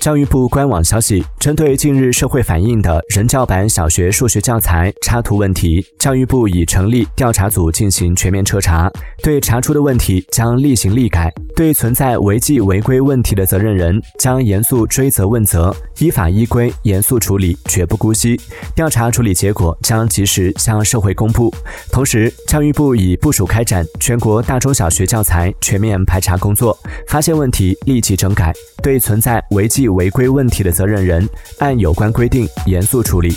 [0.00, 8.90] 教育部官网消息，针对近日社会反映的人教版小学数学教材插图问题，教育部已成立调查组进行全面彻查，
[9.22, 18.40] 对查出的问题将立行立改，对存在违纪违规问题的责任人将严肃追责问责，依法依规严肃处理，绝不姑息。
[18.74, 21.54] 调查处理结果将及时向社会公布。
[21.92, 26.74] 同时，教育部已部署开展全国大中小学教材全面排查工作，
[27.06, 29.86] 发现问题立即整改，对存在违纪。
[29.86, 33.34] 违规问题的责任人，按有关规定严肃处理。